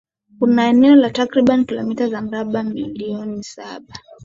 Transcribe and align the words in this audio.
Una 0.45 0.67
eneo 0.69 0.95
la 0.95 1.09
takribani 1.11 1.65
kilomita 1.65 2.09
za 2.09 2.21
mraba 2.21 2.63
milioni 2.63 3.43
saba 3.43 3.93